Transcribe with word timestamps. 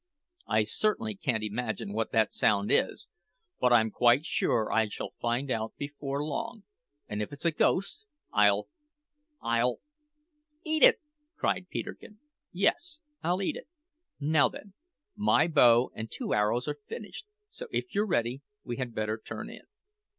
I 0.47 0.63
certainly 0.63 1.13
can't 1.13 1.43
imagine 1.43 1.93
what 1.93 2.11
that 2.11 2.33
sound 2.33 2.71
is; 2.71 3.07
but 3.59 3.71
I'm 3.71 3.91
quite 3.91 4.25
sure 4.25 4.71
I 4.71 4.87
shall 4.87 5.13
find 5.21 5.51
out 5.51 5.75
before 5.77 6.25
long, 6.25 6.63
and 7.07 7.21
if 7.21 7.31
it's 7.31 7.45
a 7.45 7.51
ghost 7.51 8.07
I'll 8.33 8.67
I'll" 9.43 9.79
"Eat 10.65 10.81
it!" 10.81 11.01
cried 11.37 11.69
Peterkin. 11.69 12.17
"Yes, 12.51 12.99
I'll 13.21 13.43
eat 13.43 13.55
it! 13.55 13.67
Now, 14.19 14.49
then, 14.49 14.73
my 15.15 15.45
bow 15.47 15.91
and 15.93 16.09
two 16.09 16.33
arrows 16.33 16.67
are 16.67 16.79
finished; 16.83 17.27
so, 17.51 17.67
if 17.69 17.93
you're 17.93 18.07
ready, 18.07 18.41
we 18.63 18.77
had 18.77 18.95
better 18.95 19.21
turn 19.23 19.51
in." 19.51 19.67